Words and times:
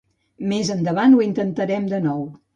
Més 0.53 0.71
endavant 0.75 1.15
ho 1.19 1.21
intentarem 1.27 1.89
de 1.95 2.03
nou. 2.09 2.27